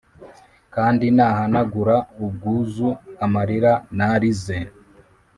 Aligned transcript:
kandi 0.75 1.05
nahanagura 1.15 1.95
ubwuzu 2.23 2.89
amarira 3.25 3.71
narize. 3.97 4.57